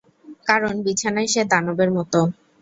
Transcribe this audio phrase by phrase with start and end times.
[0.45, 2.19] কারণ, বিছানায় সে দানবের মতো!